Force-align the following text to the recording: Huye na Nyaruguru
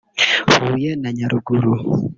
Huye 0.61 0.91
na 1.01 1.09
Nyaruguru 1.17 1.73